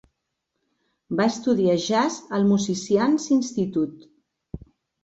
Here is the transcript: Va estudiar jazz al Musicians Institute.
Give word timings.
Va 1.19 1.27
estudiar 1.33 1.77
jazz 1.85 2.19
al 2.39 2.49
Musicians 2.55 3.31
Institute. 3.39 4.65